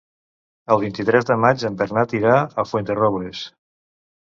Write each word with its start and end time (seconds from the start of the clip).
El 0.75 0.79
vint-i-tres 0.83 1.27
de 1.31 1.37
maig 1.43 1.67
en 1.69 1.77
Bernat 1.83 2.17
irà 2.21 2.33
a 2.41 2.67
Fuenterrobles. 2.73 3.47